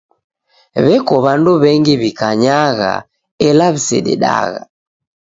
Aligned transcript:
W'eko 0.85 1.15
w'andu 1.23 1.51
w'engi 1.61 1.93
w'ikanyagha 2.01 2.93
ela 3.47 3.65
w'isededagha. 3.73 4.61